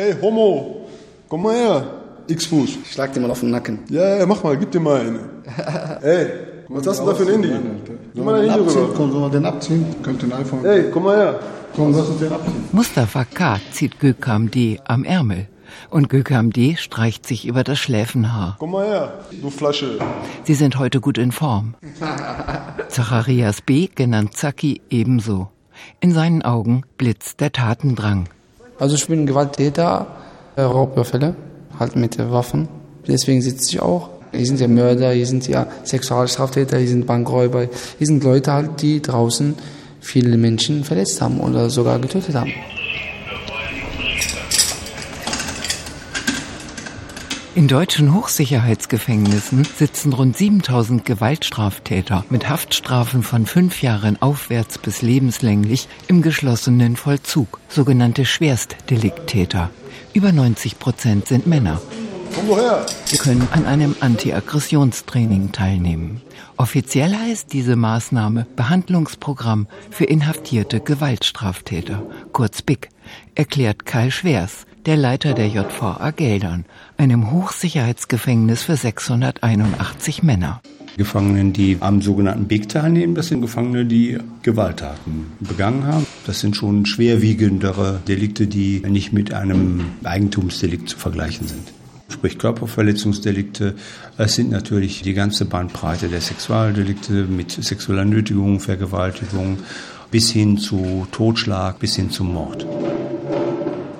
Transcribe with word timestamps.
Ey, 0.00 0.14
Homo, 0.22 0.86
komm 1.28 1.42
mal 1.42 1.54
her. 1.54 1.84
X-Fuß. 2.26 2.70
Ich 2.84 2.92
schlag 2.92 3.12
dir 3.12 3.20
mal 3.20 3.30
auf 3.30 3.40
den 3.40 3.50
Nacken. 3.50 3.80
Ja, 3.90 4.16
ja, 4.16 4.24
mach 4.24 4.42
mal, 4.42 4.56
gib 4.56 4.70
dir 4.70 4.80
mal 4.80 4.98
eine. 4.98 5.20
Ey, 6.02 6.26
was 6.68 6.86
hast 6.86 7.00
du 7.00 7.06
da 7.06 7.14
für 7.14 7.24
ein 7.24 7.28
Handy? 7.28 7.50
Gib 8.14 8.24
mal 8.24 8.40
dein 8.40 8.50
Handy 8.50 8.70
rüber. 8.70 8.94
Komm, 8.96 9.12
sollen 9.12 9.24
wir 9.24 9.28
den 9.28 9.44
abziehen? 9.44 9.84
Könnt 10.02 10.24
ein 10.24 10.32
iPhone. 10.32 10.64
Ey, 10.64 10.90
komm 10.90 11.02
mal 11.02 11.16
her. 11.18 11.40
Komm, 11.76 11.92
lass 11.94 12.08
uns 12.08 12.18
den 12.18 12.32
abziehen. 12.32 12.64
Mustafa 12.72 13.26
K. 13.26 13.60
zieht 13.72 14.00
Gökam 14.00 14.50
D. 14.50 14.80
am 14.86 15.04
Ärmel. 15.04 15.48
Und 15.90 16.08
Gökam 16.08 16.50
D. 16.50 16.76
streicht 16.76 17.26
sich 17.26 17.46
über 17.46 17.62
das 17.62 17.78
Schläfenhaar. 17.78 18.56
Komm 18.58 18.70
mal 18.70 18.86
her, 18.86 19.12
du 19.42 19.50
Flasche. 19.50 19.98
Sie 20.44 20.54
sind 20.54 20.78
heute 20.78 21.02
gut 21.02 21.18
in 21.18 21.30
Form. 21.30 21.74
Zacharias 22.88 23.60
B., 23.60 23.88
genannt 23.94 24.34
Zaki, 24.34 24.80
ebenso. 24.88 25.50
In 26.00 26.12
seinen 26.12 26.40
Augen 26.40 26.84
blitzt 26.96 27.40
der 27.40 27.52
Tatendrang. 27.52 28.30
Also 28.80 28.96
ich 28.96 29.06
bin 29.06 29.26
Gewalttäter, 29.26 30.06
äh, 30.56 30.62
Raubüberfälle, 30.62 31.36
halt 31.78 31.96
mit 31.96 32.18
Waffen. 32.18 32.66
Deswegen 33.06 33.42
sitze 33.42 33.70
ich 33.70 33.80
auch. 33.80 34.08
Hier 34.32 34.46
sind 34.46 34.58
ja 34.58 34.68
Mörder, 34.68 35.12
hier 35.12 35.26
sind 35.26 35.46
ja 35.48 35.66
Sexualstraftäter, 35.84 36.78
hier 36.78 36.88
sind 36.88 37.06
Bankräuber, 37.06 37.68
hier 37.98 38.06
sind 38.06 38.24
Leute 38.24 38.52
halt, 38.52 38.80
die 38.80 39.02
draußen 39.02 39.54
viele 40.00 40.36
Menschen 40.36 40.84
verletzt 40.84 41.20
haben 41.20 41.40
oder 41.40 41.68
sogar 41.68 41.98
getötet 41.98 42.34
haben. 42.34 42.52
In 47.56 47.66
deutschen 47.66 48.14
Hochsicherheitsgefängnissen 48.14 49.64
sitzen 49.64 50.12
rund 50.12 50.36
7000 50.36 51.04
Gewaltstraftäter 51.04 52.24
mit 52.30 52.48
Haftstrafen 52.48 53.24
von 53.24 53.44
fünf 53.44 53.82
Jahren 53.82 54.22
aufwärts 54.22 54.78
bis 54.78 55.02
lebenslänglich 55.02 55.88
im 56.06 56.22
geschlossenen 56.22 56.94
Vollzug, 56.94 57.58
sogenannte 57.68 58.24
Schwerstdelikttäter. 58.24 59.70
Über 60.12 60.30
90 60.30 60.78
Prozent 60.78 61.26
sind 61.26 61.48
Männer. 61.48 61.82
Sie 63.04 63.16
können 63.16 63.48
an 63.50 63.66
einem 63.66 63.96
Anti-Aggressionstraining 63.98 65.50
teilnehmen. 65.50 66.22
Offiziell 66.56 67.16
heißt 67.16 67.52
diese 67.52 67.74
Maßnahme 67.74 68.46
Behandlungsprogramm 68.54 69.66
für 69.90 70.04
inhaftierte 70.04 70.78
Gewaltstraftäter, 70.78 72.04
kurz 72.32 72.62
BIC, 72.62 72.90
erklärt 73.34 73.84
Kai 73.86 74.10
Schwers, 74.10 74.66
der 74.86 74.96
Leiter 74.96 75.34
der 75.34 75.48
JVA 75.48 76.10
Geldern, 76.10 76.64
einem 76.96 77.30
Hochsicherheitsgefängnis 77.30 78.62
für 78.62 78.76
681 78.76 80.22
Männer. 80.22 80.60
Gefangenen, 80.96 81.52
die 81.52 81.78
am 81.80 82.02
sogenannten 82.02 82.46
BIG 82.46 82.68
teilnehmen, 82.68 83.14
das 83.14 83.28
sind 83.28 83.42
Gefangene, 83.42 83.86
die 83.86 84.18
Gewalttaten 84.42 85.26
begangen 85.40 85.84
haben. 85.84 86.06
Das 86.26 86.40
sind 86.40 86.56
schon 86.56 86.84
schwerwiegendere 86.84 88.00
Delikte, 88.08 88.46
die 88.46 88.82
nicht 88.86 89.12
mit 89.12 89.32
einem 89.32 89.84
Eigentumsdelikt 90.02 90.88
zu 90.88 90.98
vergleichen 90.98 91.46
sind. 91.46 91.72
Sprich 92.08 92.38
Körperverletzungsdelikte. 92.38 93.76
Es 94.18 94.34
sind 94.34 94.50
natürlich 94.50 95.02
die 95.02 95.14
ganze 95.14 95.44
Bandbreite 95.44 96.08
der 96.08 96.20
Sexualdelikte 96.20 97.24
mit 97.24 97.52
sexueller 97.52 98.04
Nötigung, 98.04 98.58
Vergewaltigung 98.58 99.58
bis 100.10 100.30
hin 100.30 100.58
zu 100.58 101.06
Totschlag, 101.12 101.78
bis 101.78 101.94
hin 101.94 102.10
zum 102.10 102.32
Mord. 102.32 102.66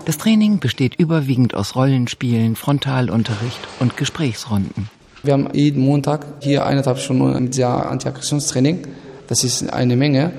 Das 0.06 0.19
Training 0.19 0.59
besteht 0.59 0.97
überwiegend 0.97 1.55
aus 1.55 1.77
Rollenspielen, 1.77 2.56
Frontalunterricht 2.56 3.61
und 3.79 3.97
Gesprächsrunden. 3.97 4.89
Wir 5.23 5.34
haben 5.34 5.48
jeden 5.53 5.84
Montag 5.84 6.27
hier 6.41 6.67
eineinhalb 6.67 6.98
Stunden 6.98 7.45
mit 7.45 7.55
sehr 7.55 7.69
Antiaggressionstraining. 7.91 8.83
Das 9.28 9.45
ist 9.45 9.71
eine 9.73 9.97
Menge. 9.97 10.33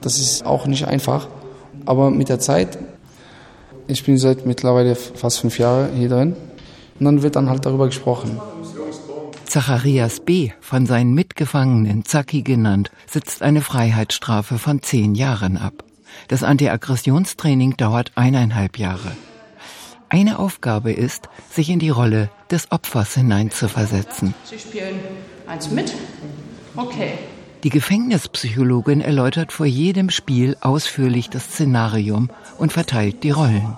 Das 0.00 0.18
ist 0.18 0.44
auch 0.44 0.66
nicht 0.66 0.88
einfach. 0.88 1.28
Aber 1.84 2.10
mit 2.10 2.28
der 2.28 2.40
Zeit, 2.40 2.78
ich 3.86 4.04
bin 4.04 4.18
seit 4.18 4.46
mittlerweile 4.46 4.96
fast 4.96 5.40
fünf 5.40 5.58
Jahre 5.58 5.90
hier 5.94 6.08
drin, 6.08 6.34
und 6.98 7.04
dann 7.04 7.22
wird 7.22 7.36
dann 7.36 7.50
halt 7.50 7.66
darüber 7.66 7.86
gesprochen. 7.86 8.40
Zacharias 9.44 10.20
B., 10.20 10.50
von 10.60 10.86
seinen 10.86 11.14
Mitgefangenen 11.14 12.04
Zaki 12.04 12.42
genannt, 12.42 12.90
sitzt 13.06 13.42
eine 13.42 13.60
Freiheitsstrafe 13.60 14.58
von 14.58 14.82
zehn 14.82 15.14
Jahren 15.14 15.56
ab. 15.56 15.84
Das 16.28 16.42
Antiaggressionstraining 16.42 17.76
dauert 17.76 18.12
eineinhalb 18.14 18.78
Jahre. 18.78 19.12
Eine 20.08 20.38
Aufgabe 20.38 20.92
ist, 20.92 21.28
sich 21.50 21.68
in 21.68 21.78
die 21.78 21.90
Rolle 21.90 22.30
des 22.50 22.70
Opfers 22.70 23.14
hineinzuversetzen. 23.14 24.34
Sie 24.44 24.58
spielen 24.58 25.00
eins 25.46 25.70
mit? 25.70 25.92
Okay. 26.76 27.14
Die 27.64 27.70
Gefängnispsychologin 27.70 29.00
erläutert 29.00 29.52
vor 29.52 29.66
jedem 29.66 30.10
Spiel 30.10 30.56
ausführlich 30.60 31.30
das 31.30 31.44
Szenarium 31.44 32.30
und 32.58 32.72
verteilt 32.72 33.24
die 33.24 33.30
Rollen. 33.30 33.76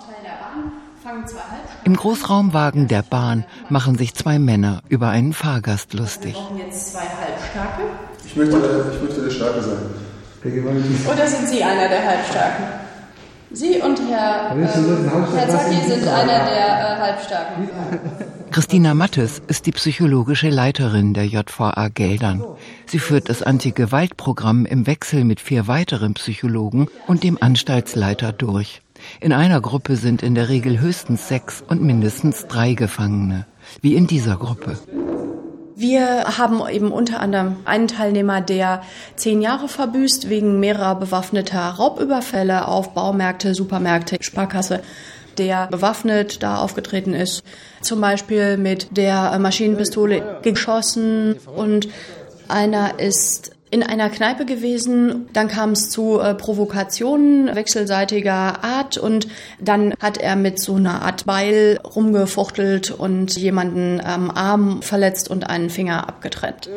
Im 1.85 1.95
Großraumwagen 1.95 2.87
der 2.87 3.01
Bahn 3.01 3.45
machen 3.69 3.97
sich 3.97 4.13
zwei 4.13 4.37
Männer 4.37 4.83
über 4.89 5.09
einen 5.09 5.33
Fahrgast 5.33 5.93
lustig. 5.93 6.35
Wir 6.35 6.41
brauchen 6.41 6.57
jetzt 6.59 6.91
zwei 6.91 6.99
Halbstarke. 6.99 7.83
Ich 8.25 8.35
möchte, 8.35 8.91
ich 8.93 9.01
möchte 9.01 9.23
der 9.23 9.31
Starke 9.31 9.61
sein. 9.63 10.08
Oder 10.43 11.27
sind 11.27 11.49
Sie 11.49 11.63
einer 11.63 11.89
der 11.89 12.05
Halbstarken? 12.05 12.65
Sie 13.51 13.81
und 13.81 13.99
Herr, 14.09 14.55
äh, 14.55 14.65
Herr 15.35 15.49
Zacki 15.49 15.75
sind 15.87 16.07
einer 16.07 16.45
der 16.45 16.67
äh, 16.67 17.01
Halbstarken. 17.01 17.69
Christina 18.51 18.93
Mattes 18.93 19.41
ist 19.47 19.65
die 19.65 19.71
psychologische 19.71 20.49
Leiterin 20.49 21.13
der 21.13 21.25
JVA 21.25 21.89
Geldern. 21.89 22.43
Sie 22.85 22.99
führt 22.99 23.27
das 23.27 23.41
Anti-Gewalt-Programm 23.41 24.65
im 24.65 24.85
Wechsel 24.85 25.23
mit 25.23 25.39
vier 25.39 25.67
weiteren 25.67 26.13
Psychologen 26.13 26.87
und 27.07 27.23
dem 27.23 27.41
Anstaltsleiter 27.41 28.33
durch. 28.33 28.81
In 29.19 29.33
einer 29.33 29.61
Gruppe 29.61 29.95
sind 29.95 30.21
in 30.21 30.35
der 30.35 30.49
Regel 30.49 30.79
höchstens 30.79 31.27
sechs 31.27 31.63
und 31.67 31.81
mindestens 31.81 32.47
drei 32.47 32.75
Gefangene, 32.75 33.45
wie 33.81 33.95
in 33.95 34.07
dieser 34.07 34.37
Gruppe. 34.37 34.77
Wir 35.79 36.37
haben 36.37 36.61
eben 36.69 36.91
unter 36.91 37.21
anderem 37.21 37.55
einen 37.63 37.87
Teilnehmer, 37.87 38.41
der 38.41 38.81
zehn 39.15 39.41
Jahre 39.41 39.69
verbüßt 39.69 40.27
wegen 40.27 40.59
mehrerer 40.59 40.95
bewaffneter 40.95 41.61
Raubüberfälle 41.69 42.67
auf 42.67 42.93
Baumärkte, 42.93 43.55
Supermärkte, 43.55 44.17
Sparkasse 44.19 44.81
der 45.37 45.67
bewaffnet 45.67 46.43
da 46.43 46.57
aufgetreten 46.57 47.13
ist, 47.13 47.45
zum 47.79 48.01
Beispiel 48.01 48.57
mit 48.57 48.97
der 48.97 49.39
Maschinenpistole 49.39 50.39
geschossen. 50.41 51.35
Und 51.55 51.87
einer 52.49 52.99
ist 52.99 53.51
in 53.71 53.83
einer 53.83 54.09
Kneipe 54.09 54.45
gewesen. 54.45 55.27
Dann 55.33 55.47
kam 55.47 55.71
es 55.71 55.89
zu 55.89 56.19
äh, 56.19 56.33
Provokationen 56.33 57.55
wechselseitiger 57.55 58.63
Art 58.63 58.97
und 58.97 59.27
dann 59.59 59.93
hat 59.99 60.17
er 60.17 60.35
mit 60.35 60.59
so 60.59 60.75
einer 60.75 61.03
Art 61.03 61.25
Beil 61.25 61.79
rumgefuchtelt 61.83 62.91
und 62.91 63.37
jemanden 63.37 64.01
am 64.01 64.31
Arm 64.31 64.81
verletzt 64.81 65.29
und 65.29 65.49
einen 65.49 65.69
Finger 65.69 66.07
abgetrennt. 66.07 66.69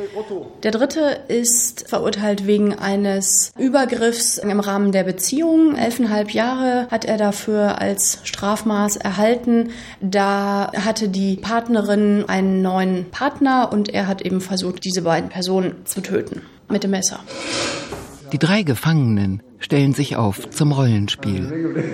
Der 0.63 0.71
dritte 0.71 1.21
ist 1.29 1.89
verurteilt 1.89 2.47
wegen 2.47 2.79
eines 2.79 3.53
Übergriffs 3.59 4.39
im 4.39 4.61
Rahmen 4.61 4.93
der 4.93 5.05
Beziehung. 5.05 5.77
Elfeinhalb 5.77 6.31
Jahre 6.31 6.89
hat 6.91 7.05
er 7.05 7.17
dafür 7.17 7.81
als 7.81 8.19
Strafmaß 8.25 8.97
erhalten. 8.97 9.71
Da 10.01 10.71
hatte 10.73 11.09
die 11.09 11.37
Partnerin 11.37 12.25
einen 12.29 12.63
neuen 12.63 13.11
Partner 13.11 13.71
und 13.73 13.89
er 13.89 14.07
hat 14.07 14.23
eben 14.23 14.41
versucht, 14.41 14.85
diese 14.85 15.03
beiden 15.03 15.31
Personen 15.31 15.87
zu 15.87 16.01
töten 16.01 16.43
mit 16.73 16.85
dem 16.85 16.91
Messer. 16.91 17.21
Die 18.33 18.39
drei 18.39 18.63
Gefangenen 18.63 19.43
stellen 19.59 19.93
sich 19.93 20.17
auf 20.17 20.51
zum 20.51 20.73
Rollenspiel. 20.73 21.85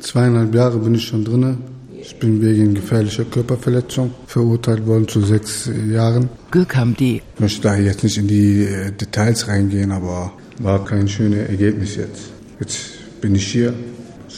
Zweieinhalb 0.00 0.54
Jahre 0.54 0.78
bin 0.78 0.94
ich 0.94 1.04
schon 1.04 1.24
drinne. 1.24 1.58
Ich 2.00 2.18
bin 2.18 2.40
wegen 2.40 2.74
gefährlicher 2.74 3.24
Körperverletzung 3.24 4.12
verurteilt 4.26 4.86
worden 4.86 5.06
zu 5.06 5.20
sechs 5.20 5.70
Jahren. 5.90 6.30
Gürkam 6.50 6.96
D. 6.96 7.20
Ich 7.34 7.40
möchte 7.40 7.60
da 7.60 7.76
jetzt 7.76 8.02
nicht 8.02 8.16
in 8.16 8.26
die 8.26 8.64
äh, 8.64 8.90
Details 8.90 9.48
reingehen, 9.48 9.92
aber 9.92 10.32
war 10.58 10.82
kein 10.84 11.06
schönes 11.08 11.48
Ergebnis 11.48 11.96
jetzt. 11.96 12.30
Jetzt 12.58 13.20
bin 13.20 13.34
ich 13.34 13.46
hier. 13.46 13.74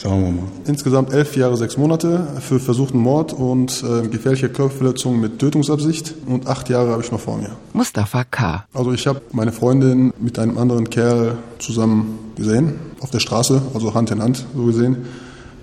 Schauen 0.03 0.21
wir 0.21 0.31
mal. 0.31 0.43
Insgesamt 0.65 1.13
elf 1.13 1.37
Jahre, 1.37 1.55
sechs 1.55 1.77
Monate 1.77 2.27
für 2.41 2.59
versuchten 2.59 2.97
Mord 2.97 3.31
und 3.31 3.81
äh, 3.83 4.05
gefährliche 4.09 4.49
Körperverletzung 4.49 5.17
mit 5.17 5.39
Tötungsabsicht. 5.39 6.13
Und 6.27 6.45
acht 6.45 6.67
Jahre 6.69 6.91
habe 6.91 7.01
ich 7.01 7.11
noch 7.13 7.21
vor 7.21 7.37
mir. 7.37 7.51
Mustafa 7.71 8.25
K. 8.25 8.65
Also 8.73 8.91
ich 8.91 9.07
habe 9.07 9.21
meine 9.31 9.53
Freundin 9.53 10.11
mit 10.19 10.39
einem 10.39 10.57
anderen 10.57 10.89
Kerl 10.89 11.37
zusammen 11.57 12.19
gesehen, 12.35 12.75
auf 12.99 13.11
der 13.11 13.19
Straße, 13.19 13.61
also 13.73 13.93
Hand 13.93 14.11
in 14.11 14.21
Hand 14.21 14.45
so 14.53 14.65
gesehen. 14.65 15.05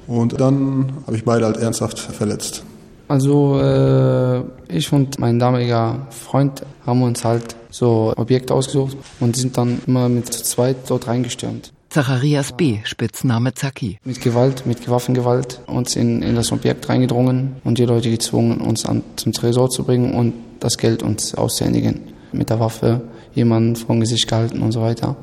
Und 0.07 0.41
dann 0.41 0.91
habe 1.07 1.17
ich 1.17 1.25
beide 1.25 1.45
halt 1.45 1.59
ernsthaft 1.59 1.99
verletzt. 1.99 2.65
Also 3.09 3.61
äh, 3.61 4.43
ich 4.69 4.91
und 4.91 5.19
mein 5.19 5.39
damaliger 5.39 6.07
Freund 6.09 6.65
haben 6.87 7.03
uns 7.03 7.27
halt 7.27 7.57
so 7.69 8.15
Objekte 8.17 8.55
ausgesucht 8.55 8.97
und 9.21 9.37
sind 9.37 9.59
dann 9.59 9.83
immer 9.87 10.09
mit 10.09 10.33
zu 10.33 10.43
zweit 10.45 10.77
dort 10.89 11.09
reingestürmt. 11.09 11.73
Zacharias 11.91 12.53
B., 12.53 12.79
Spitzname 12.85 13.53
Zaki. 13.53 13.99
Mit 14.05 14.21
Gewalt, 14.21 14.65
mit 14.65 14.89
Waffengewalt 14.89 15.61
uns 15.67 15.97
in, 15.97 16.23
in 16.23 16.37
das 16.37 16.53
Objekt 16.53 16.89
reingedrungen 16.89 17.57
und 17.65 17.79
die 17.79 17.85
Leute 17.85 18.11
gezwungen, 18.11 18.61
uns 18.61 18.87
an, 18.87 19.03
zum 19.17 19.33
Tresor 19.33 19.71
zu 19.71 19.83
bringen 19.83 20.15
und 20.15 20.33
das 20.61 20.79
Geld 20.79 21.03
uns 21.03 21.35
auszuhändigen. 21.35 22.03
Mit 22.31 22.49
der 22.49 22.61
Waffe 22.61 23.01
jemanden 23.35 23.75
vor 23.75 23.97
dem 23.97 24.01
Gesicht 24.01 24.29
gehalten 24.29 24.63
und 24.63 24.71
so 24.71 24.83
weiter. 24.83 25.17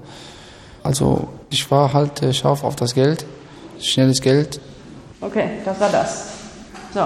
Also 0.83 1.29
ich 1.49 1.71
war 1.71 1.93
halt 1.93 2.21
äh, 2.21 2.33
scharf 2.33 2.65
auf 2.65 2.75
das 2.75 2.93
Geld, 2.93 3.25
schnelles 3.79 4.19
Geld. 4.19 4.59
Okay, 5.21 5.49
das 5.63 5.79
war 5.79 5.89
das. 5.89 6.27
So. 6.93 7.01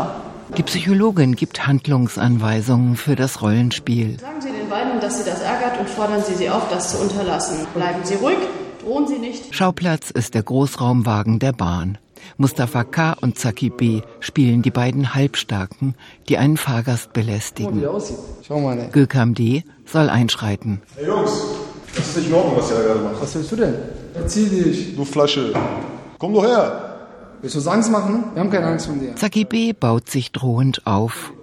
Die 0.58 0.64
Psychologin 0.64 1.36
gibt 1.36 1.68
Handlungsanweisungen 1.68 2.96
für 2.96 3.16
das 3.16 3.44
Rollenspiel. 3.44 4.20
Sagen 4.20 4.42
Sie 4.42 4.52
den 4.52 4.68
beiden, 4.68 5.00
dass 5.00 5.20
Sie 5.20 5.30
das 5.30 5.42
ärgert 5.42 5.80
und 5.80 5.88
fordern 5.88 6.24
Sie 6.24 6.34
sie 6.34 6.50
auf, 6.50 6.68
das 6.70 6.92
zu 6.92 6.98
unterlassen. 6.98 7.68
Bleiben 7.74 8.00
Sie 8.04 8.16
ruhig, 8.16 8.38
drohen 8.82 9.08
Sie 9.08 9.18
nicht. 9.20 9.54
Schauplatz 9.54 10.12
ist 10.12 10.34
der 10.34 10.44
Großraumwagen 10.44 11.40
der 11.40 11.54
Bahn. 11.54 11.98
Mustafa 12.38 12.84
K. 12.84 13.14
und 13.22 13.38
Zaki 13.38 13.70
B. 13.70 14.02
spielen 14.20 14.62
die 14.62 14.72
beiden 14.72 15.14
Halbstarken, 15.16 15.96
die 16.30 16.38
einen 16.38 16.58
Fahrgast 16.58 17.14
belästigen. 17.14 17.84
Gökam 18.92 19.34
D. 19.34 19.64
soll 19.86 20.10
einschreiten. 20.10 20.82
Hey 20.96 21.08
Jungs, 21.08 21.32
das 21.96 22.10
ist 22.10 22.18
nicht 22.18 22.28
in 22.30 22.34
Ordnung, 22.34 22.58
was 22.58 22.72
ihr 22.72 22.78
da 22.78 22.84
gerade 22.84 23.00
macht. 23.02 23.22
Was 23.22 23.36
willst 23.36 23.52
du 23.52 23.56
denn? 23.56 23.76
Erzieh 24.14 24.50
dich. 24.50 24.96
Du 24.96 25.06
Flasche. 25.06 25.54
Komm 26.20 26.34
doch 26.34 26.46
her. 26.46 26.88
Willst 27.42 27.56
du 27.56 27.60
uns 27.60 27.68
Angst 27.68 27.92
machen? 27.92 28.26
Wir 28.34 28.42
haben 28.42 28.52
keine 28.52 28.68
Angst 28.68 28.86
von 28.86 29.00
dir. 29.00 29.16
Zaki 29.16 29.46
B. 29.46 29.74
baut 29.74 30.10
sich 30.10 30.32
drohend 30.32 30.86
auf. 30.86 31.34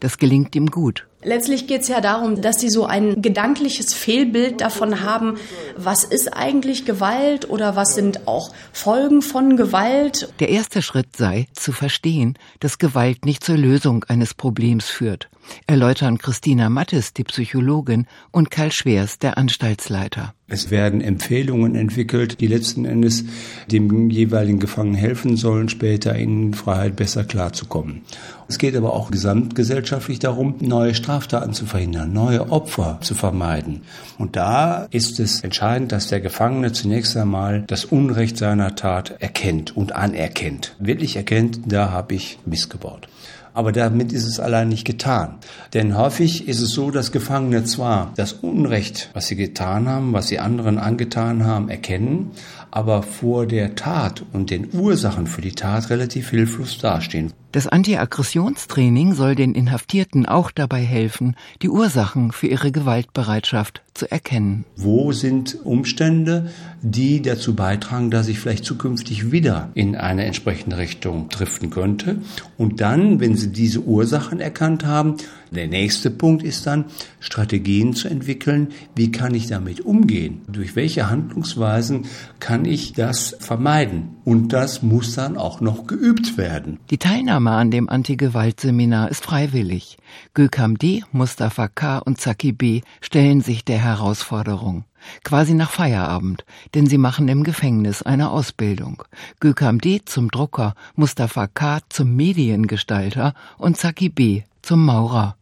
Das 0.00 0.18
gelingt 0.18 0.54
ihm 0.54 0.66
gut. 0.66 1.06
Letztlich 1.22 1.66
geht 1.66 1.80
es 1.80 1.88
ja 1.88 2.00
darum, 2.00 2.40
dass 2.40 2.60
sie 2.60 2.68
so 2.68 2.84
ein 2.86 3.22
gedankliches 3.22 3.94
Fehlbild 3.94 4.60
davon 4.60 5.02
haben, 5.02 5.38
was 5.76 6.04
ist 6.04 6.28
eigentlich 6.36 6.84
Gewalt 6.84 7.48
oder 7.48 7.74
was 7.74 7.94
sind 7.94 8.28
auch 8.28 8.52
Folgen 8.72 9.22
von 9.22 9.56
Gewalt. 9.56 10.32
Der 10.40 10.50
erste 10.50 10.82
Schritt 10.82 11.16
sei, 11.16 11.46
zu 11.52 11.72
verstehen, 11.72 12.38
dass 12.60 12.78
Gewalt 12.78 13.24
nicht 13.24 13.42
zur 13.42 13.56
Lösung 13.56 14.04
eines 14.04 14.34
Problems 14.34 14.88
führt, 14.88 15.28
erläutern 15.66 16.18
Christina 16.18 16.68
Mattes, 16.68 17.12
die 17.12 17.24
Psychologin, 17.24 18.06
und 18.30 18.50
Karl 18.50 18.72
Schwers, 18.72 19.18
der 19.18 19.38
Anstaltsleiter. 19.38 20.34
Es 20.48 20.70
werden 20.70 21.00
Empfehlungen 21.00 21.74
entwickelt, 21.74 22.40
die 22.40 22.46
letzten 22.46 22.84
Endes 22.84 23.24
dem 23.70 24.10
jeweiligen 24.10 24.60
Gefangenen 24.60 24.96
helfen 24.96 25.36
sollen, 25.36 25.68
später 25.68 26.14
in 26.14 26.54
Freiheit 26.54 26.94
besser 26.94 27.24
klarzukommen. 27.24 28.02
Es 28.48 28.58
geht 28.58 28.76
aber 28.76 28.92
auch 28.92 29.10
gesamtgesellschaftlich 29.10 30.20
darum, 30.20 30.54
neue 30.60 30.94
Straftaten 31.06 31.52
zu 31.52 31.66
verhindern, 31.66 32.12
neue 32.12 32.50
Opfer 32.50 32.98
zu 33.00 33.14
vermeiden. 33.14 33.82
Und 34.18 34.34
da 34.34 34.88
ist 34.90 35.20
es 35.20 35.40
entscheidend, 35.44 35.92
dass 35.92 36.08
der 36.08 36.20
Gefangene 36.20 36.72
zunächst 36.72 37.16
einmal 37.16 37.62
das 37.68 37.84
Unrecht 37.84 38.36
seiner 38.36 38.74
Tat 38.74 39.14
erkennt 39.20 39.76
und 39.76 39.94
anerkennt. 39.94 40.74
Wirklich 40.80 41.14
erkennt, 41.14 41.60
da 41.66 41.92
habe 41.92 42.16
ich 42.16 42.40
missgebaut. 42.44 43.06
Aber 43.54 43.70
damit 43.70 44.12
ist 44.12 44.26
es 44.26 44.40
allein 44.40 44.68
nicht 44.68 44.84
getan. 44.84 45.36
Denn 45.74 45.96
häufig 45.96 46.48
ist 46.48 46.60
es 46.60 46.70
so, 46.70 46.90
dass 46.90 47.12
Gefangene 47.12 47.62
zwar 47.62 48.12
das 48.16 48.32
Unrecht, 48.32 49.08
was 49.12 49.28
sie 49.28 49.36
getan 49.36 49.88
haben, 49.88 50.12
was 50.12 50.26
sie 50.26 50.40
anderen 50.40 50.76
angetan 50.76 51.44
haben, 51.44 51.68
erkennen, 51.68 52.32
aber 52.72 53.04
vor 53.04 53.46
der 53.46 53.76
Tat 53.76 54.24
und 54.32 54.50
den 54.50 54.74
Ursachen 54.74 55.28
für 55.28 55.40
die 55.40 55.52
Tat 55.52 55.88
relativ 55.88 56.30
hilflos 56.30 56.78
dastehen. 56.78 57.32
Das 57.56 57.66
Antiaggressionstraining 57.66 59.14
soll 59.14 59.34
den 59.34 59.54
Inhaftierten 59.54 60.26
auch 60.26 60.50
dabei 60.50 60.82
helfen, 60.82 61.36
die 61.62 61.70
Ursachen 61.70 62.30
für 62.30 62.48
ihre 62.48 62.70
Gewaltbereitschaft 62.70 63.80
zu 63.94 64.10
erkennen. 64.10 64.66
Wo 64.76 65.12
sind 65.12 65.64
Umstände, 65.64 66.50
die 66.82 67.22
dazu 67.22 67.56
beitragen, 67.56 68.10
dass 68.10 68.28
ich 68.28 68.40
vielleicht 68.40 68.66
zukünftig 68.66 69.32
wieder 69.32 69.70
in 69.72 69.96
eine 69.96 70.26
entsprechende 70.26 70.76
Richtung 70.76 71.30
driften 71.30 71.70
könnte? 71.70 72.18
Und 72.58 72.82
dann, 72.82 73.20
wenn 73.20 73.38
Sie 73.38 73.50
diese 73.50 73.80
Ursachen 73.80 74.38
erkannt 74.38 74.84
haben, 74.84 75.16
der 75.50 75.68
nächste 75.68 76.10
Punkt 76.10 76.42
ist 76.42 76.66
dann, 76.66 76.86
Strategien 77.20 77.94
zu 77.94 78.08
entwickeln. 78.08 78.68
Wie 78.94 79.10
kann 79.10 79.34
ich 79.34 79.46
damit 79.46 79.80
umgehen? 79.80 80.42
Durch 80.48 80.76
welche 80.76 81.10
Handlungsweisen 81.10 82.06
kann 82.40 82.64
ich 82.64 82.92
das 82.92 83.36
vermeiden? 83.38 84.16
Und 84.24 84.52
das 84.52 84.82
muss 84.82 85.14
dann 85.14 85.36
auch 85.36 85.60
noch 85.60 85.86
geübt 85.86 86.36
werden. 86.36 86.78
Die 86.90 86.98
Teilnahme 86.98 87.52
an 87.52 87.70
dem 87.70 87.88
Anti-Gewalt-Seminar 87.88 89.10
ist 89.10 89.24
freiwillig. 89.24 89.98
Gökam 90.34 90.78
D., 90.78 91.02
Mustafa 91.12 91.68
K. 91.68 91.98
und 91.98 92.20
Zaki 92.20 92.52
B. 92.52 92.80
stellen 93.00 93.40
sich 93.40 93.64
der 93.64 93.78
Herausforderung. 93.78 94.84
Quasi 95.24 95.54
nach 95.54 95.70
Feierabend, 95.70 96.44
denn 96.74 96.86
sie 96.86 96.98
machen 96.98 97.28
im 97.28 97.44
Gefängnis 97.44 98.02
eine 98.02 98.30
Ausbildung. 98.30 99.04
Gökam 99.40 99.80
D. 99.80 100.02
zum 100.04 100.30
Drucker, 100.30 100.74
Mustafa 100.94 101.46
K. 101.46 101.78
zum 101.88 102.16
Mediengestalter 102.16 103.34
und 103.58 103.76
Zaki 103.76 104.08
B. 104.08 104.42
zum 104.66 104.84
Maurer. 104.84 105.36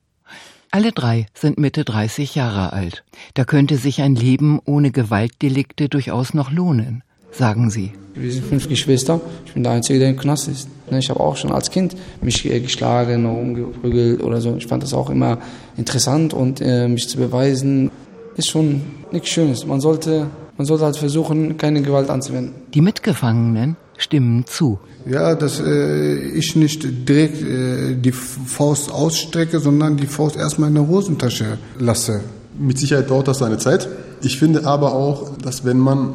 Alle 0.70 0.92
drei 0.92 1.26
sind 1.32 1.58
Mitte 1.58 1.84
30 1.84 2.34
Jahre 2.34 2.74
alt. 2.74 3.04
Da 3.32 3.44
könnte 3.44 3.78
sich 3.78 4.02
ein 4.02 4.14
Leben 4.14 4.60
ohne 4.66 4.90
Gewaltdelikte 4.90 5.88
durchaus 5.88 6.34
noch 6.34 6.50
lohnen, 6.50 7.02
sagen 7.32 7.70
sie. 7.70 7.92
Wir 8.14 8.30
sind 8.30 8.44
fünf 8.44 8.68
Geschwister. 8.68 9.22
Ich 9.46 9.54
bin 9.54 9.62
der 9.62 9.72
Einzige, 9.72 9.98
der 9.98 10.10
im 10.10 10.18
Knast 10.18 10.48
ist. 10.48 10.68
Ne, 10.90 10.98
ich 10.98 11.08
habe 11.08 11.20
auch 11.20 11.36
schon 11.36 11.52
als 11.52 11.70
Kind 11.70 11.96
mich 12.20 12.42
geschlagen, 12.42 13.24
umgeprügelt 13.24 14.22
oder 14.22 14.42
so. 14.42 14.56
Ich 14.56 14.66
fand 14.66 14.82
das 14.82 14.92
auch 14.92 15.08
immer 15.08 15.38
interessant 15.78 16.34
und 16.34 16.60
äh, 16.60 16.86
mich 16.86 17.08
zu 17.08 17.16
beweisen, 17.16 17.90
ist 18.36 18.50
schon 18.50 18.82
nichts 19.10 19.30
Schönes. 19.30 19.64
Man 19.64 19.80
sollte, 19.80 20.26
man 20.58 20.66
sollte 20.66 20.84
halt 20.84 20.98
versuchen, 20.98 21.56
keine 21.56 21.80
Gewalt 21.80 22.10
anzuwenden. 22.10 22.52
Die 22.74 22.82
Mitgefangenen 22.82 23.76
stimmen 23.96 24.44
zu. 24.46 24.78
Ja, 25.06 25.34
dass 25.34 25.60
äh, 25.60 26.14
ich 26.14 26.56
nicht 26.56 27.08
direkt 27.08 27.42
äh, 27.42 27.94
die 27.96 28.12
Faust 28.12 28.90
ausstrecke, 28.90 29.60
sondern 29.60 29.96
die 29.96 30.06
Faust 30.06 30.36
erstmal 30.36 30.68
in 30.68 30.74
der 30.74 30.88
Hosentasche 30.88 31.58
lasse. 31.78 32.20
Mit 32.58 32.78
Sicherheit 32.78 33.10
dauert 33.10 33.28
das 33.28 33.38
seine 33.38 33.58
Zeit. 33.58 33.88
Ich 34.22 34.38
finde 34.38 34.64
aber 34.66 34.94
auch, 34.94 35.36
dass 35.38 35.64
wenn 35.64 35.78
man 35.78 36.14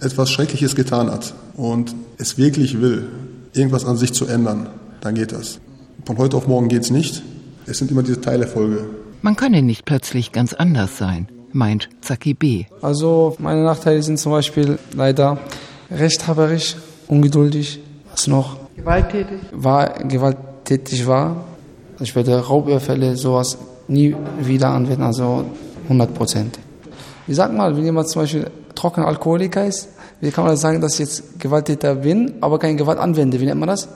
etwas 0.00 0.30
Schreckliches 0.30 0.76
getan 0.76 1.10
hat 1.10 1.34
und 1.54 1.94
es 2.18 2.38
wirklich 2.38 2.80
will, 2.80 3.08
irgendwas 3.52 3.84
an 3.84 3.96
sich 3.96 4.12
zu 4.12 4.26
ändern, 4.26 4.68
dann 5.00 5.14
geht 5.14 5.32
das. 5.32 5.58
Von 6.04 6.18
heute 6.18 6.36
auf 6.36 6.46
morgen 6.46 6.68
geht 6.68 6.82
es 6.82 6.90
nicht. 6.90 7.22
Es 7.66 7.78
sind 7.78 7.90
immer 7.90 8.02
diese 8.02 8.20
Teilerfolge. 8.20 8.84
Man 9.22 9.36
könne 9.36 9.62
nicht 9.62 9.84
plötzlich 9.84 10.32
ganz 10.32 10.52
anders 10.52 10.98
sein, 10.98 11.28
meint 11.52 11.88
Zaki 12.00 12.34
B. 12.34 12.64
Also 12.80 13.36
meine 13.38 13.62
Nachteile 13.62 14.02
sind 14.02 14.18
zum 14.18 14.32
Beispiel 14.32 14.78
leider 14.94 15.38
rechthaberisch, 15.90 16.76
ungeduldig, 17.12 17.78
was 18.10 18.26
noch? 18.26 18.56
Gewalttätig? 18.76 19.38
War, 19.52 19.90
gewalttätig 20.04 21.06
war. 21.06 21.36
Ich 22.00 22.16
werde 22.16 22.38
Raubüberfälle, 22.38 23.16
sowas 23.16 23.58
nie 23.86 24.16
wieder 24.40 24.70
anwenden, 24.70 25.02
also 25.02 25.44
100 25.84 26.14
Prozent. 26.14 26.58
Ich 27.26 27.36
sag 27.36 27.52
mal, 27.52 27.76
wenn 27.76 27.84
jemand 27.84 28.08
zum 28.08 28.22
Beispiel 28.22 28.50
trockener 28.74 29.06
Alkoholiker 29.06 29.66
ist, 29.66 29.88
wie 30.20 30.30
kann 30.30 30.44
man 30.44 30.56
sagen, 30.56 30.80
dass 30.80 30.94
ich 30.94 31.00
jetzt 31.00 31.38
Gewalttäter 31.38 31.96
bin, 31.96 32.34
aber 32.40 32.58
keine 32.58 32.76
Gewalt 32.76 32.98
anwende? 32.98 33.38
Wie 33.40 33.44
nennt 33.44 33.60
man 33.60 33.68
das? 33.68 33.88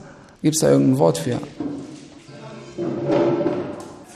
Gibt 0.42 0.56
es 0.56 0.60
da 0.60 0.70
irgendein 0.70 0.98
Wort 0.98 1.18
für? 1.18 1.38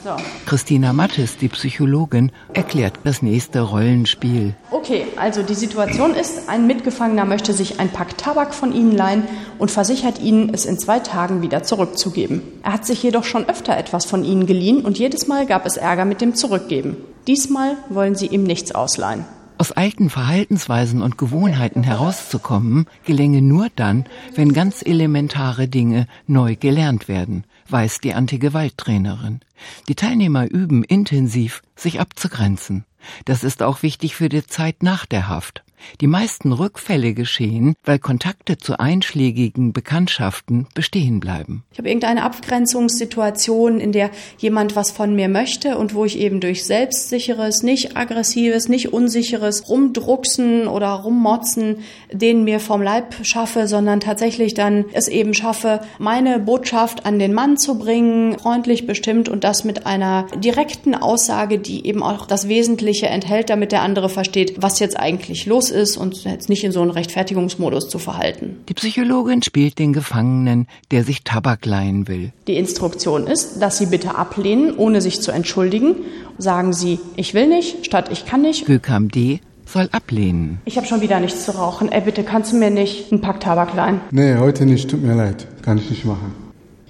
So. 0.03 0.15
Christina 0.47 0.93
Mattes, 0.93 1.37
die 1.37 1.47
Psychologin, 1.47 2.31
erklärt 2.53 2.95
das 3.03 3.21
nächste 3.21 3.61
Rollenspiel. 3.61 4.55
Okay, 4.71 5.05
also 5.15 5.43
die 5.43 5.53
Situation 5.53 6.15
ist, 6.15 6.49
ein 6.49 6.65
Mitgefangener 6.65 7.25
möchte 7.25 7.53
sich 7.53 7.79
ein 7.79 7.89
Pack 7.89 8.17
Tabak 8.17 8.55
von 8.55 8.73
Ihnen 8.73 8.91
leihen 8.93 9.23
und 9.59 9.69
versichert 9.69 10.19
Ihnen, 10.19 10.51
es 10.53 10.65
in 10.65 10.79
zwei 10.79 10.99
Tagen 10.99 11.43
wieder 11.43 11.61
zurückzugeben. 11.61 12.41
Er 12.63 12.73
hat 12.73 12.85
sich 12.87 13.03
jedoch 13.03 13.25
schon 13.25 13.47
öfter 13.47 13.77
etwas 13.77 14.05
von 14.05 14.23
Ihnen 14.23 14.47
geliehen 14.47 14.83
und 14.83 14.97
jedes 14.97 15.27
Mal 15.27 15.45
gab 15.45 15.67
es 15.67 15.77
Ärger 15.77 16.05
mit 16.05 16.19
dem 16.19 16.33
Zurückgeben. 16.33 16.97
Diesmal 17.27 17.77
wollen 17.89 18.15
Sie 18.15 18.25
ihm 18.25 18.43
nichts 18.43 18.73
ausleihen. 18.73 19.25
Aus 19.59 19.71
alten 19.71 20.09
Verhaltensweisen 20.09 21.03
und 21.03 21.19
Gewohnheiten 21.19 21.83
herauszukommen, 21.83 22.87
gelänge 23.05 23.43
nur 23.43 23.67
dann, 23.75 24.05
wenn 24.33 24.53
ganz 24.53 24.81
elementare 24.83 25.67
Dinge 25.67 26.07
neu 26.25 26.55
gelernt 26.55 27.07
werden, 27.07 27.43
weiß 27.71 27.99
die 27.99 28.13
Antigewalttrainerin. 28.13 29.41
Die 29.87 29.95
Teilnehmer 29.95 30.49
üben 30.49 30.83
intensiv, 30.83 31.61
sich 31.75 31.99
abzugrenzen. 31.99 32.85
Das 33.25 33.43
ist 33.43 33.63
auch 33.63 33.81
wichtig 33.83 34.15
für 34.15 34.29
die 34.29 34.45
Zeit 34.45 34.83
nach 34.83 35.05
der 35.05 35.27
Haft. 35.27 35.63
Die 35.99 36.07
meisten 36.07 36.51
Rückfälle 36.51 37.13
geschehen, 37.13 37.75
weil 37.83 37.99
Kontakte 37.99 38.57
zu 38.57 38.79
einschlägigen 38.79 39.73
Bekanntschaften 39.73 40.67
bestehen 40.73 41.19
bleiben. 41.19 41.63
Ich 41.71 41.77
habe 41.77 41.89
irgendeine 41.89 42.23
Abgrenzungssituation, 42.23 43.79
in 43.79 43.91
der 43.91 44.11
jemand 44.37 44.75
was 44.75 44.91
von 44.91 45.15
mir 45.15 45.29
möchte 45.29 45.77
und 45.77 45.93
wo 45.93 46.05
ich 46.05 46.19
eben 46.19 46.39
durch 46.39 46.65
selbstsicheres, 46.65 47.63
nicht 47.63 47.97
aggressives, 47.97 48.69
nicht 48.69 48.93
unsicheres 48.93 49.69
Rumdrucksen 49.69 50.67
oder 50.67 50.89
Rummotzen 50.89 51.77
den 52.11 52.43
mir 52.43 52.59
vom 52.59 52.81
Leib 52.81 53.15
schaffe, 53.23 53.67
sondern 53.67 53.99
tatsächlich 53.99 54.53
dann 54.53 54.85
es 54.93 55.07
eben 55.07 55.33
schaffe, 55.33 55.81
meine 55.97 56.39
Botschaft 56.39 57.05
an 57.05 57.19
den 57.19 57.33
Mann 57.33 57.57
zu 57.57 57.77
bringen, 57.77 58.37
freundlich 58.37 58.85
bestimmt 58.85 59.29
und 59.29 59.43
das 59.43 59.63
mit 59.63 59.85
einer 59.85 60.27
direkten 60.35 60.95
Aussage, 60.95 61.59
die 61.59 61.85
eben 61.85 62.03
auch 62.03 62.25
das 62.25 62.47
Wesentliche 62.47 63.07
enthält, 63.07 63.49
damit 63.49 63.71
der 63.71 63.81
andere 63.81 64.09
versteht, 64.09 64.61
was 64.61 64.79
jetzt 64.79 64.99
eigentlich 64.99 65.45
los 65.45 65.70
ist 65.71 65.97
und 65.97 66.23
jetzt 66.23 66.49
nicht 66.49 66.63
in 66.63 66.71
so 66.71 66.81
einen 66.81 66.91
Rechtfertigungsmodus 66.91 67.89
zu 67.89 67.99
verhalten. 67.99 68.57
Die 68.69 68.73
Psychologin 68.73 69.41
spielt 69.41 69.79
den 69.79 69.93
Gefangenen, 69.93 70.67
der 70.91 71.03
sich 71.03 71.23
Tabak 71.23 71.65
leihen 71.65 72.07
will. 72.07 72.31
Die 72.47 72.57
Instruktion 72.57 73.27
ist, 73.27 73.59
dass 73.61 73.77
Sie 73.77 73.87
bitte 73.87 74.15
ablehnen, 74.15 74.75
ohne 74.77 75.01
sich 75.01 75.21
zu 75.21 75.31
entschuldigen. 75.31 75.95
Sagen 76.37 76.73
Sie, 76.73 76.99
ich 77.15 77.33
will 77.33 77.47
nicht, 77.47 77.85
statt 77.85 78.09
ich 78.11 78.25
kann 78.25 78.41
nicht. 78.41 78.65
Gökam 78.65 79.09
D 79.09 79.39
soll 79.65 79.89
ablehnen. 79.91 80.59
Ich 80.65 80.77
habe 80.77 80.85
schon 80.85 81.01
wieder 81.01 81.19
nichts 81.19 81.45
zu 81.45 81.51
rauchen. 81.51 81.91
Ey, 81.91 82.01
bitte 82.01 82.23
kannst 82.23 82.51
du 82.51 82.57
mir 82.57 82.69
nicht 82.69 83.11
einen 83.11 83.21
Pack 83.21 83.39
Tabak 83.39 83.73
leihen? 83.73 84.01
Nee, 84.11 84.35
heute 84.35 84.65
nicht. 84.65 84.89
Tut 84.89 85.01
mir 85.01 85.15
leid. 85.15 85.47
Kann 85.61 85.77
ich 85.77 85.89
nicht 85.89 86.05
machen. 86.05 86.33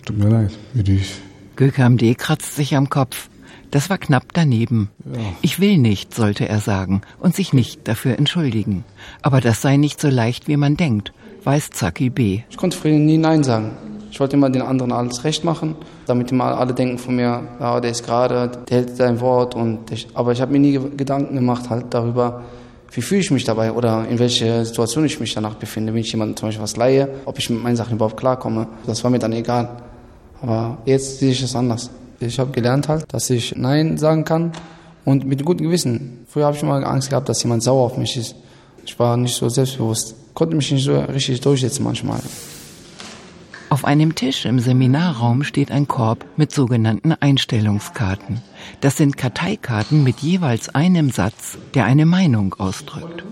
Tut 0.05 0.17
mir 0.17 0.29
leid, 0.29 0.51
würde 0.73 0.93
ich. 0.93 1.13
Gökam 1.55 1.97
D. 1.97 2.15
kratzt 2.15 2.55
sich 2.55 2.75
am 2.75 2.89
Kopf. 2.89 3.29
Das 3.71 3.89
war 3.89 3.97
knapp 3.97 4.25
daneben. 4.33 4.89
Ja. 5.05 5.19
Ich 5.41 5.61
will 5.61 5.77
nicht, 5.77 6.13
sollte 6.13 6.47
er 6.47 6.59
sagen 6.59 7.01
und 7.19 7.35
sich 7.35 7.53
nicht 7.53 7.87
dafür 7.87 8.19
entschuldigen. 8.19 8.83
Aber 9.21 9.39
das 9.39 9.61
sei 9.61 9.77
nicht 9.77 10.01
so 10.01 10.09
leicht, 10.09 10.49
wie 10.49 10.57
man 10.57 10.75
denkt, 10.75 11.13
weiß 11.45 11.69
Zaki 11.69 12.09
B. 12.09 12.41
Ich 12.49 12.57
konnte 12.57 12.77
früher 12.77 12.99
nie 12.99 13.17
Nein 13.17 13.43
sagen. 13.43 13.71
Ich 14.11 14.19
wollte 14.19 14.35
immer 14.35 14.49
den 14.49 14.61
anderen 14.61 14.91
alles 14.91 15.23
recht 15.23 15.45
machen, 15.45 15.75
damit 16.05 16.31
immer 16.31 16.59
alle 16.59 16.73
denken 16.73 16.97
von 16.97 17.15
mir, 17.15 17.43
ja, 17.61 17.79
der 17.79 17.91
ist 17.91 18.05
gerade, 18.05 18.51
der 18.69 18.79
hält 18.79 18.97
sein 18.97 19.21
Wort. 19.21 19.55
Und 19.55 19.89
ich, 19.89 20.09
aber 20.13 20.33
ich 20.33 20.41
habe 20.41 20.51
mir 20.51 20.59
nie 20.59 20.77
Gedanken 20.97 21.33
gemacht 21.35 21.69
halt 21.69 21.85
darüber, 21.91 22.43
wie 22.91 23.01
fühle 23.01 23.21
ich 23.21 23.31
mich 23.31 23.45
dabei 23.45 23.71
oder 23.71 24.05
in 24.09 24.19
welcher 24.19 24.65
Situation 24.65 25.05
ich 25.05 25.21
mich 25.21 25.33
danach 25.33 25.55
befinde. 25.55 25.93
Wenn 25.93 26.01
ich 26.01 26.11
jemandem 26.11 26.35
zum 26.35 26.49
Beispiel 26.49 26.61
was 26.61 26.75
leihe, 26.75 27.07
ob 27.23 27.39
ich 27.39 27.49
mit 27.49 27.63
meinen 27.63 27.77
Sachen 27.77 27.95
überhaupt 27.95 28.17
klarkomme. 28.17 28.67
Das 28.85 29.01
war 29.05 29.11
mir 29.11 29.19
dann 29.19 29.31
egal. 29.31 29.69
Aber 30.41 30.77
jetzt 30.83 31.19
sehe 31.19 31.31
ich 31.31 31.41
es 31.41 31.55
anders. 31.55 31.89
Ich 32.21 32.39
habe 32.39 32.51
gelernt 32.51 32.87
halt, 32.87 33.05
dass 33.13 33.29
ich 33.29 33.55
Nein 33.55 33.97
sagen 33.97 34.25
kann 34.25 34.51
und 35.05 35.25
mit 35.25 35.43
gutem 35.43 35.65
Gewissen. 35.65 36.25
Früher 36.27 36.45
habe 36.45 36.55
ich 36.55 36.63
immer 36.63 36.85
Angst 36.85 37.09
gehabt, 37.09 37.27
dass 37.29 37.43
jemand 37.43 37.63
sauer 37.63 37.85
auf 37.85 37.97
mich 37.97 38.15
ist. 38.17 38.35
Ich 38.85 38.97
war 38.99 39.17
nicht 39.17 39.35
so 39.35 39.49
selbstbewusst, 39.49 40.15
konnte 40.33 40.55
mich 40.55 40.71
nicht 40.71 40.85
so 40.85 40.99
richtig 40.99 41.41
durchsetzen 41.41 41.83
manchmal. 41.83 42.21
Auf 43.69 43.85
einem 43.85 44.15
Tisch 44.15 44.45
im 44.45 44.59
Seminarraum 44.59 45.43
steht 45.43 45.71
ein 45.71 45.87
Korb 45.87 46.25
mit 46.35 46.51
sogenannten 46.51 47.13
Einstellungskarten. 47.13 48.41
Das 48.81 48.97
sind 48.97 49.15
Karteikarten 49.15 50.03
mit 50.03 50.19
jeweils 50.19 50.75
einem 50.75 51.09
Satz, 51.09 51.57
der 51.73 51.85
eine 51.85 52.05
Meinung 52.05 52.53
ausdrückt. 52.55 53.23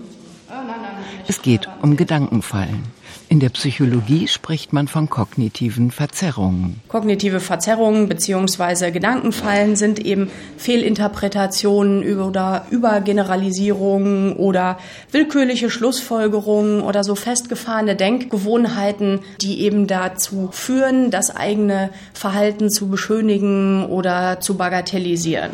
Es 1.30 1.42
geht 1.42 1.68
um 1.80 1.96
Gedankenfallen. 1.96 2.82
In 3.28 3.38
der 3.38 3.50
Psychologie 3.50 4.26
spricht 4.26 4.72
man 4.72 4.88
von 4.88 5.08
kognitiven 5.08 5.92
Verzerrungen. 5.92 6.80
Kognitive 6.88 7.38
Verzerrungen 7.38 8.08
bzw. 8.08 8.90
Gedankenfallen 8.90 9.76
sind 9.76 10.00
eben 10.00 10.28
Fehlinterpretationen 10.56 12.18
oder 12.20 12.66
Übergeneralisierungen 12.70 14.32
oder 14.32 14.76
willkürliche 15.12 15.70
Schlussfolgerungen 15.70 16.80
oder 16.80 17.04
so 17.04 17.14
festgefahrene 17.14 17.94
Denkgewohnheiten, 17.94 19.20
die 19.40 19.60
eben 19.60 19.86
dazu 19.86 20.48
führen, 20.50 21.12
das 21.12 21.30
eigene 21.30 21.90
Verhalten 22.12 22.70
zu 22.70 22.88
beschönigen 22.88 23.86
oder 23.86 24.40
zu 24.40 24.56
bagatellisieren. 24.56 25.52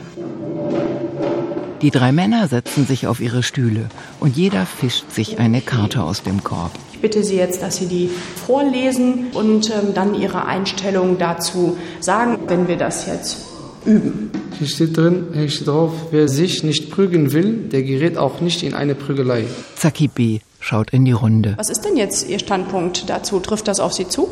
Die 1.83 1.91
drei 1.91 2.11
Männer 2.11 2.49
setzen 2.49 2.87
sich 2.87 3.07
auf 3.07 3.21
ihre 3.21 3.43
Stühle 3.43 3.89
und 4.19 4.37
jeder 4.37 4.65
fischt 4.65 5.11
sich 5.11 5.39
eine 5.39 5.61
Karte 5.61 6.03
aus 6.03 6.23
dem 6.23 6.43
Korb. 6.43 6.71
Ich 6.93 7.01
bitte 7.01 7.23
Sie 7.23 7.37
jetzt, 7.37 7.63
dass 7.63 7.77
Sie 7.77 7.87
die 7.87 8.09
vorlesen 8.47 9.27
und 9.35 9.71
ähm, 9.71 9.93
dann 9.95 10.15
Ihre 10.15 10.47
Einstellung 10.47 11.19
dazu 11.19 11.77
sagen, 12.01 12.39
wenn 12.49 12.67
wir 12.69 12.79
das 12.79 13.07
jetzt 13.07 13.45
üben. 13.85 14.31
Hier 14.59 14.67
steht 14.67 14.97
drin, 14.97 15.27
hier 15.35 15.51
steht 15.51 15.69
drauf, 15.69 15.93
wer 16.11 16.29
sich 16.29 16.65
nicht 16.65 16.91
prügeln 16.91 17.33
will, 17.33 17.69
der 17.71 17.83
gerät 17.83 18.17
auch 18.17 18.41
nicht 18.41 18.63
in 18.63 18.73
eine 18.73 18.95
Prügelei. 18.95 19.45
Zaki 19.75 20.09
B. 20.09 20.39
schaut 20.61 20.91
in 20.91 21.05
die 21.05 21.13
Runde. 21.13 21.55
Was 21.59 21.69
ist 21.69 21.83
denn 21.83 21.97
jetzt 21.99 22.27
Ihr 22.29 22.39
Standpunkt 22.39 23.11
dazu? 23.11 23.39
Trifft 23.39 23.69
das 23.69 23.81
auf 23.81 23.93
Sie 23.93 24.09
zu? 24.09 24.29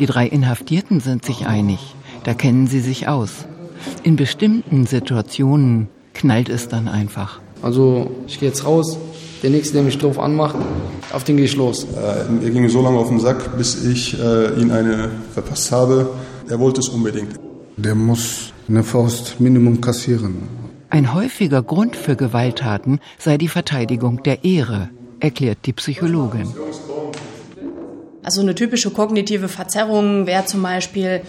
Die 0.00 0.06
drei 0.06 0.26
Inhaftierten 0.26 0.98
sind 0.98 1.24
sich 1.24 1.46
einig. 1.46 1.78
Da 2.24 2.34
kennen 2.34 2.66
sie 2.66 2.80
sich 2.80 3.06
aus. 3.06 3.46
In 4.02 4.16
bestimmten 4.16 4.86
Situationen 4.86 5.88
knallt 6.18 6.48
es 6.48 6.68
dann 6.68 6.88
einfach. 6.88 7.40
Also 7.62 8.10
ich 8.26 8.38
gehe 8.40 8.48
jetzt 8.48 8.64
raus, 8.64 8.98
der 9.42 9.50
Nächste, 9.50 9.74
der 9.74 9.82
mich 9.84 9.98
doof 9.98 10.18
anmacht, 10.18 10.56
auf 11.12 11.22
den 11.24 11.36
gehe 11.36 11.46
ich 11.46 11.56
los. 11.56 11.84
Äh, 11.84 12.44
er 12.44 12.50
ging 12.50 12.68
so 12.68 12.82
lange 12.82 12.98
auf 12.98 13.08
den 13.08 13.20
Sack, 13.20 13.56
bis 13.56 13.84
ich 13.84 14.18
äh, 14.18 14.60
ihn 14.60 14.72
eine 14.72 15.10
verpasst 15.32 15.70
habe. 15.70 16.10
Er 16.48 16.58
wollte 16.58 16.80
es 16.80 16.88
unbedingt. 16.88 17.38
Der 17.76 17.94
muss 17.94 18.52
eine 18.68 18.82
Faust 18.82 19.40
Minimum 19.40 19.80
kassieren. 19.80 20.48
Ein 20.90 21.14
häufiger 21.14 21.62
Grund 21.62 21.94
für 21.94 22.16
Gewalttaten 22.16 22.98
sei 23.18 23.38
die 23.38 23.48
Verteidigung 23.48 24.22
der 24.24 24.44
Ehre, 24.44 24.88
erklärt 25.20 25.58
die 25.66 25.72
Psychologin. 25.72 26.48
Also 28.24 28.40
eine 28.40 28.54
typische 28.54 28.90
kognitive 28.90 29.48
Verzerrung 29.48 30.26
wäre 30.26 30.44
zum 30.46 30.62
Beispiel, 30.62 31.22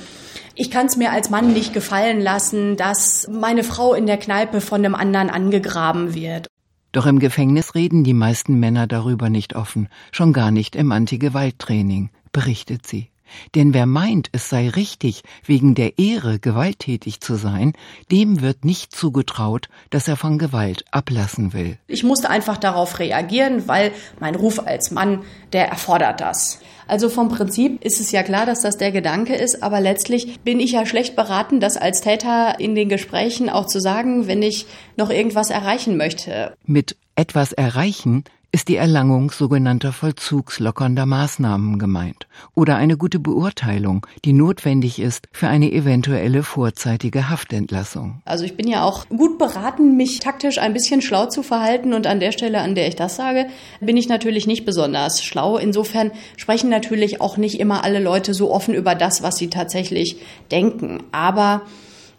ich 0.55 0.71
kann 0.71 0.85
es 0.87 0.97
mir 0.97 1.11
als 1.11 1.29
Mann 1.29 1.53
nicht 1.53 1.73
gefallen 1.73 2.21
lassen, 2.21 2.77
dass 2.77 3.27
meine 3.31 3.63
Frau 3.63 3.93
in 3.93 4.05
der 4.05 4.17
Kneipe 4.17 4.61
von 4.61 4.83
einem 4.83 4.95
anderen 4.95 5.29
angegraben 5.29 6.13
wird. 6.13 6.47
Doch 6.91 7.05
im 7.05 7.19
Gefängnis 7.19 7.75
reden 7.75 8.03
die 8.03 8.13
meisten 8.13 8.59
Männer 8.59 8.87
darüber 8.87 9.29
nicht 9.29 9.55
offen, 9.55 9.89
schon 10.11 10.33
gar 10.33 10.49
nicht 10.51 10.75
im 10.75 10.91
Anti-Gewalt-Training, 10.91 12.09
berichtet 12.31 12.87
sie. 12.87 13.09
Denn 13.55 13.73
wer 13.73 13.85
meint, 13.85 14.29
es 14.31 14.49
sei 14.49 14.69
richtig, 14.69 15.23
wegen 15.45 15.75
der 15.75 15.97
Ehre 15.99 16.39
gewalttätig 16.39 17.21
zu 17.21 17.35
sein, 17.35 17.73
dem 18.11 18.41
wird 18.41 18.65
nicht 18.65 18.95
zugetraut, 18.95 19.69
dass 19.89 20.07
er 20.07 20.15
von 20.15 20.37
Gewalt 20.37 20.85
ablassen 20.91 21.53
will. 21.53 21.77
Ich 21.87 22.03
musste 22.03 22.29
einfach 22.29 22.57
darauf 22.57 22.99
reagieren, 22.99 23.67
weil 23.67 23.91
mein 24.19 24.35
Ruf 24.35 24.59
als 24.59 24.91
Mann, 24.91 25.23
der 25.53 25.67
erfordert 25.67 26.21
das. 26.21 26.59
Also 26.87 27.09
vom 27.09 27.29
Prinzip 27.29 27.83
ist 27.83 27.99
es 27.99 28.11
ja 28.11 28.23
klar, 28.23 28.47
dass 28.47 28.61
das 28.61 28.77
der 28.77 28.91
Gedanke 28.91 29.35
ist, 29.35 29.61
aber 29.61 29.79
letztlich 29.79 30.39
bin 30.39 30.59
ich 30.59 30.71
ja 30.71 30.87
schlecht 30.87 31.15
beraten, 31.15 31.59
das 31.59 31.77
als 31.77 32.01
Täter 32.01 32.59
in 32.59 32.73
den 32.73 32.89
Gesprächen 32.89 33.49
auch 33.49 33.67
zu 33.67 33.79
sagen, 33.79 34.27
wenn 34.27 34.41
ich 34.41 34.65
noch 34.97 35.11
irgendwas 35.11 35.51
erreichen 35.51 35.97
möchte. 35.97 36.55
Mit 36.65 36.97
etwas 37.15 37.53
erreichen 37.53 38.23
ist 38.51 38.67
die 38.67 38.77
Erlangung 38.77 39.29
sogenannter 39.31 39.93
vollzugslockernder 39.93 41.05
Maßnahmen 41.05 41.77
gemeint 41.77 42.27
oder 42.55 42.77
eine 42.77 42.97
gute 42.97 43.19
Beurteilung, 43.19 44.07
die 44.25 44.33
notwendig 44.33 44.99
ist 44.99 45.27
für 45.31 45.47
eine 45.47 45.71
eventuelle 45.71 46.41
vorzeitige 46.41 47.29
Haftentlassung. 47.29 48.21
Also 48.25 48.45
ich 48.45 48.57
bin 48.57 48.67
ja 48.67 48.83
auch 48.83 49.07
gut 49.09 49.37
beraten, 49.37 49.97
mich 49.97 50.19
taktisch 50.19 50.57
ein 50.57 50.73
bisschen 50.73 51.01
schlau 51.01 51.27
zu 51.27 51.43
verhalten 51.43 51.93
und 51.93 52.07
an 52.07 52.19
der 52.19 52.31
Stelle, 52.31 52.61
an 52.61 52.73
der 52.73 52.87
ich 52.87 52.95
das 52.95 53.15
sage, 53.15 53.47
bin 53.81 53.97
ich 53.97 54.09
natürlich 54.09 54.47
nicht 54.47 54.65
besonders 54.65 55.23
schlau. 55.23 55.57
Insofern 55.57 56.11
sprechen 56.35 56.69
natürlich 56.69 57.21
auch 57.21 57.37
nicht 57.37 57.59
immer 57.59 57.83
alle 57.83 57.99
Leute 57.99 58.33
so 58.33 58.51
offen 58.51 58.73
über 58.73 58.95
das, 58.95 59.21
was 59.21 59.37
sie 59.37 59.49
tatsächlich 59.49 60.17
denken. 60.51 61.03
Aber 61.11 61.61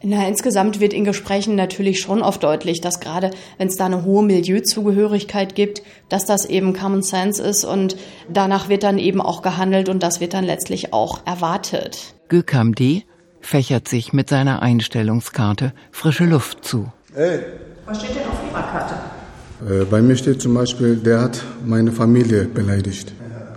na, 0.03 0.27
insgesamt 0.27 0.81
wird 0.81 0.93
in 0.93 1.05
Gesprächen 1.05 1.57
natürlich 1.57 2.01
schon 2.01 2.23
oft 2.23 2.43
deutlich, 2.43 2.81
dass 2.81 3.01
gerade 3.01 3.31
wenn 3.59 3.69
es 3.69 3.77
da 3.77 3.87
eine 3.87 4.05
hohe 4.05 4.25
Milieuzugehörigkeit 4.25 5.55
gibt, 5.55 5.83
dass 6.09 6.25
das 6.25 6.47
eben 6.47 6.73
Common 6.73 7.03
Sense 7.03 7.43
ist 7.43 7.65
und 7.65 7.97
danach 8.29 8.69
wird 8.69 8.83
dann 8.83 8.99
eben 8.99 9.21
auch 9.21 9.43
gehandelt 9.43 9.89
und 9.89 10.03
das 10.03 10.21
wird 10.21 10.35
dann 10.35 10.45
letztlich 10.45 10.93
auch 10.93 11.27
erwartet. 11.27 12.15
Gökam 12.29 12.75
D. 12.75 13.05
fächert 13.41 13.89
sich 13.89 14.13
mit 14.13 14.29
seiner 14.29 14.63
Einstellungskarte 14.63 15.73
frische 15.91 16.25
Luft 16.25 16.65
zu. 16.65 16.91
Hey. 17.15 17.41
Was 17.87 17.99
steht 17.99 18.15
denn 18.15 18.29
auf 18.29 18.39
Ihrer 18.51 18.63
Karte? 18.63 18.95
Äh, 19.69 19.85
bei 19.85 20.01
mir 20.01 20.17
steht 20.17 20.41
zum 20.41 20.55
Beispiel, 20.55 20.97
der 20.97 21.21
hat 21.21 21.43
meine 21.65 21.93
Familie 21.93 22.45
beleidigt. 22.45 23.13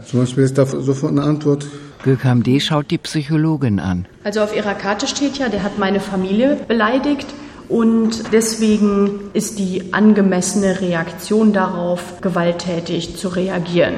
Zum 0.06 0.22
Beispiel 0.22 0.44
ist 0.44 0.58
da 0.58 0.66
sofort 0.66 1.12
eine 1.12 1.24
Antwort, 1.24 1.66
Gökam 2.04 2.44
D. 2.44 2.60
schaut 2.60 2.92
die 2.92 2.98
Psychologin 2.98 3.80
an. 3.80 4.06
Also 4.26 4.42
auf 4.42 4.56
ihrer 4.56 4.74
Karte 4.74 5.08
steht 5.08 5.38
ja, 5.38 5.48
der 5.48 5.64
hat 5.64 5.80
meine 5.80 6.02
Familie 6.02 6.60
beleidigt. 6.68 7.28
Und 7.70 8.34
deswegen 8.34 9.32
ist 9.34 9.58
die 9.58 9.94
angemessene 9.94 10.82
Reaktion 10.82 11.54
darauf, 11.54 12.20
gewalttätig 12.22 13.16
zu 13.16 13.30
reagieren. 13.30 13.94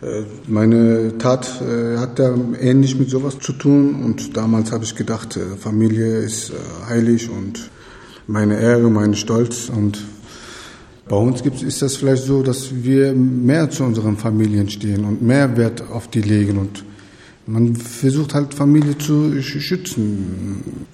Äh, 0.00 0.22
meine 0.46 1.18
Tat 1.18 1.60
äh, 1.60 1.98
hat 1.98 2.18
da 2.18 2.34
ähnlich 2.60 2.98
mit 2.98 3.10
sowas 3.10 3.38
zu 3.38 3.52
tun. 3.52 4.02
Und 4.02 4.36
damals 4.36 4.72
habe 4.72 4.84
ich 4.84 4.96
gedacht, 4.96 5.36
äh, 5.36 5.56
Familie 5.56 6.18
ist 6.18 6.50
heilig 6.88 7.28
und 7.28 7.70
meine 8.26 8.58
Ehre, 8.58 8.88
mein 8.90 9.14
Stolz. 9.14 9.68
Und 9.68 9.98
bei 11.06 11.16
uns 11.16 11.42
gibt, 11.42 11.62
ist 11.62 11.82
das 11.82 11.96
vielleicht 11.96 12.24
so, 12.24 12.42
dass 12.42 12.82
wir 12.82 13.12
mehr 13.12 13.68
zu 13.68 13.84
unseren 13.84 14.16
Familien 14.16 14.70
stehen 14.70 15.04
und 15.04 15.20
mehr 15.20 15.58
Wert 15.58 15.84
auf 15.92 16.08
die 16.08 16.22
legen. 16.22 16.56
Und 16.56 16.84
man 17.46 17.76
versucht 17.76 18.34
halt 18.34 18.54
Familie 18.54 18.96
zu 18.98 19.40
schützen. 19.42 20.86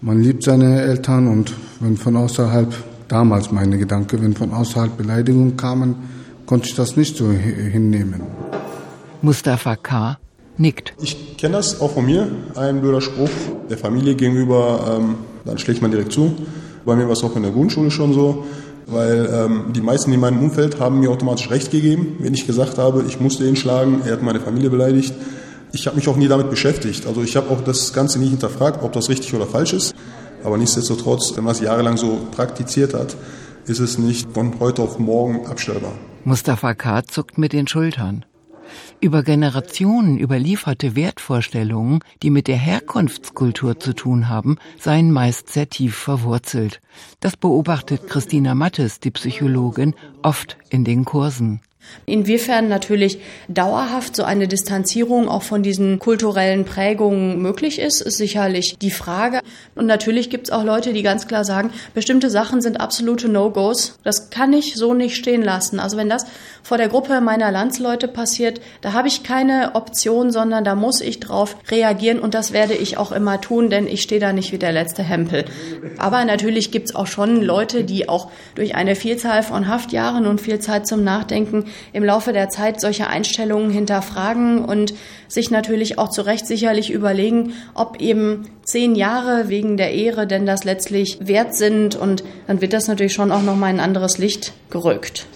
Man 0.00 0.22
liebt 0.22 0.42
seine 0.42 0.82
Eltern 0.82 1.28
und 1.28 1.52
wenn 1.80 1.96
von 1.96 2.16
außerhalb, 2.16 2.74
damals 3.08 3.52
meine 3.52 3.78
Gedanke, 3.78 4.20
wenn 4.20 4.34
von 4.34 4.52
außerhalb 4.52 4.96
Beleidigungen 4.96 5.56
kamen, 5.56 5.94
konnte 6.46 6.68
ich 6.68 6.74
das 6.74 6.96
nicht 6.96 7.16
so 7.16 7.30
hinnehmen. 7.30 8.22
Mustafa 9.20 9.76
K. 9.76 10.18
nickt. 10.58 10.94
Ich 11.00 11.36
kenne 11.36 11.54
das 11.54 11.80
auch 11.80 11.92
von 11.92 12.06
mir, 12.06 12.28
ein 12.56 12.80
blöder 12.80 13.00
Spruch 13.00 13.30
der 13.70 13.78
Familie 13.78 14.16
gegenüber, 14.16 14.98
ähm, 14.98 15.14
dann 15.44 15.58
schlägt 15.58 15.82
man 15.82 15.92
direkt 15.92 16.12
zu. 16.12 16.34
Bei 16.84 16.96
mir 16.96 17.04
war 17.04 17.12
es 17.12 17.22
auch 17.22 17.36
in 17.36 17.42
der 17.42 17.52
Grundschule 17.52 17.92
schon 17.92 18.12
so, 18.12 18.44
weil 18.88 19.28
ähm, 19.32 19.72
die 19.72 19.80
meisten 19.80 20.12
in 20.12 20.18
meinem 20.18 20.40
Umfeld 20.40 20.80
haben 20.80 20.98
mir 20.98 21.10
automatisch 21.10 21.48
recht 21.50 21.70
gegeben, 21.70 22.16
wenn 22.18 22.34
ich 22.34 22.46
gesagt 22.46 22.78
habe, 22.78 23.04
ich 23.06 23.20
musste 23.20 23.46
ihn 23.46 23.54
schlagen, 23.54 24.02
er 24.04 24.14
hat 24.14 24.22
meine 24.22 24.40
Familie 24.40 24.70
beleidigt. 24.70 25.14
Ich 25.74 25.86
habe 25.86 25.96
mich 25.96 26.06
auch 26.08 26.16
nie 26.16 26.28
damit 26.28 26.50
beschäftigt. 26.50 27.06
Also 27.06 27.22
ich 27.22 27.34
habe 27.36 27.50
auch 27.50 27.62
das 27.62 27.92
Ganze 27.92 28.18
nie 28.18 28.28
hinterfragt, 28.28 28.82
ob 28.82 28.92
das 28.92 29.08
richtig 29.08 29.32
oder 29.34 29.46
falsch 29.46 29.72
ist. 29.72 29.94
Aber 30.44 30.58
nichtsdestotrotz, 30.58 31.34
wenn 31.36 31.44
man 31.44 31.54
es 31.54 31.60
jahrelang 31.60 31.96
so 31.96 32.26
praktiziert 32.30 32.94
hat, 32.94 33.16
ist 33.66 33.78
es 33.78 33.96
nicht 33.96 34.32
von 34.32 34.60
heute 34.60 34.82
auf 34.82 34.98
morgen 34.98 35.46
abstellbar. 35.46 35.92
Mustafa 36.24 36.74
K. 36.74 37.04
zuckt 37.04 37.38
mit 37.38 37.52
den 37.52 37.66
Schultern. 37.66 38.24
Über 39.00 39.22
Generationen 39.22 40.18
überlieferte 40.18 40.94
Wertvorstellungen, 40.94 42.00
die 42.22 42.30
mit 42.30 42.48
der 42.48 42.56
Herkunftskultur 42.56 43.78
zu 43.78 43.94
tun 43.94 44.28
haben, 44.28 44.56
seien 44.78 45.10
meist 45.10 45.50
sehr 45.50 45.68
tief 45.68 45.96
verwurzelt. 45.96 46.80
Das 47.20 47.36
beobachtet 47.36 48.08
Christina 48.08 48.54
Mattes, 48.54 49.00
die 49.00 49.10
Psychologin, 49.10 49.94
oft 50.22 50.56
in 50.70 50.84
den 50.84 51.04
Kursen. 51.04 51.60
Inwiefern 52.06 52.68
natürlich 52.68 53.18
dauerhaft 53.48 54.16
so 54.16 54.24
eine 54.24 54.48
Distanzierung 54.48 55.28
auch 55.28 55.42
von 55.42 55.62
diesen 55.62 55.98
kulturellen 55.98 56.64
Prägungen 56.64 57.40
möglich 57.40 57.78
ist, 57.78 58.00
ist 58.00 58.16
sicherlich 58.16 58.76
die 58.80 58.90
Frage. 58.90 59.40
Und 59.74 59.86
natürlich 59.86 60.30
gibt 60.30 60.48
es 60.48 60.52
auch 60.52 60.64
Leute, 60.64 60.92
die 60.92 61.02
ganz 61.02 61.28
klar 61.28 61.44
sagen, 61.44 61.70
bestimmte 61.94 62.30
Sachen 62.30 62.60
sind 62.60 62.80
absolute 62.80 63.28
No-Gos. 63.28 63.98
Das 64.02 64.30
kann 64.30 64.52
ich 64.52 64.74
so 64.74 64.94
nicht 64.94 65.16
stehen 65.16 65.42
lassen. 65.42 65.78
Also 65.78 65.96
wenn 65.96 66.08
das 66.08 66.26
vor 66.62 66.76
der 66.76 66.88
Gruppe 66.88 67.20
meiner 67.20 67.50
Landsleute 67.50 68.08
passiert, 68.08 68.60
da 68.80 68.92
habe 68.92 69.08
ich 69.08 69.22
keine 69.22 69.74
Option, 69.74 70.30
sondern 70.30 70.64
da 70.64 70.74
muss 70.74 71.00
ich 71.00 71.20
drauf 71.20 71.56
reagieren 71.70 72.18
und 72.18 72.34
das 72.34 72.52
werde 72.52 72.74
ich 72.74 72.96
auch 72.98 73.12
immer 73.12 73.40
tun, 73.40 73.70
denn 73.70 73.86
ich 73.86 74.02
stehe 74.02 74.20
da 74.20 74.32
nicht 74.32 74.52
wie 74.52 74.58
der 74.58 74.72
letzte 74.72 75.02
Hempel. 75.02 75.44
Aber 75.98 76.24
natürlich 76.24 76.70
gibt 76.70 76.90
es 76.90 76.94
auch 76.94 77.06
schon 77.06 77.42
Leute, 77.42 77.84
die 77.84 78.08
auch 78.08 78.30
durch 78.54 78.74
eine 78.74 78.96
Vielzahl 78.96 79.42
von 79.42 79.68
Haftjahren 79.68 80.26
und 80.26 80.40
viel 80.40 80.58
Zeit 80.58 80.86
zum 80.86 81.04
Nachdenken 81.04 81.66
im 81.92 82.04
Laufe 82.04 82.32
der 82.32 82.48
Zeit 82.48 82.80
solche 82.80 83.06
Einstellungen 83.06 83.70
hinterfragen 83.70 84.64
und 84.64 84.94
sich 85.28 85.50
natürlich 85.50 85.98
auch 85.98 86.10
zu 86.10 86.22
Recht 86.22 86.46
sicherlich 86.46 86.90
überlegen, 86.90 87.54
ob 87.74 88.00
eben 88.00 88.48
zehn 88.64 88.94
Jahre 88.94 89.48
wegen 89.48 89.76
der 89.76 89.92
Ehre 89.92 90.26
denn 90.26 90.46
das 90.46 90.64
letztlich 90.64 91.18
wert 91.20 91.54
sind 91.54 91.96
und 91.96 92.24
dann 92.46 92.60
wird 92.60 92.72
das 92.72 92.88
natürlich 92.88 93.14
schon 93.14 93.32
auch 93.32 93.42
nochmal 93.42 93.70
in 93.70 93.80
ein 93.80 93.84
anderes 93.84 94.18
Licht 94.18 94.52
gerückt. 94.70 95.26